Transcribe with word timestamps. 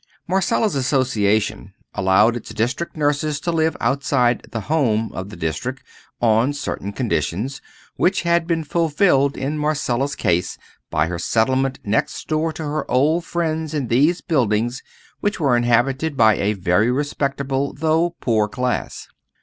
Marcella's 0.27 0.73
Association 0.73 1.75
allowed 1.93 2.35
its 2.35 2.49
District 2.55 2.97
Nurses 2.97 3.39
to 3.41 3.51
live 3.51 3.77
outside 3.79 4.47
the 4.51 4.61
"home" 4.61 5.11
of 5.13 5.29
the 5.29 5.35
district 5.35 5.83
on 6.19 6.53
certain 6.53 6.91
conditions, 6.91 7.61
which 7.97 8.23
had 8.23 8.47
been 8.47 8.63
fulfilled 8.63 9.37
in 9.37 9.59
Marcella's 9.59 10.15
case 10.15 10.57
by 10.89 11.05
her 11.05 11.19
settlement 11.19 11.77
next 11.83 12.27
door 12.27 12.51
to 12.51 12.63
her 12.63 12.89
old 12.89 13.23
friends 13.25 13.75
in 13.75 13.89
these 13.89 14.21
buildings 14.21 14.81
which 15.19 15.39
were 15.39 15.55
inhabited 15.55 16.17
by 16.17 16.33
a 16.33 16.53
very 16.53 16.89
respectable 16.89 17.71
though 17.71 18.15
poor 18.21 18.47
class. 18.47 19.07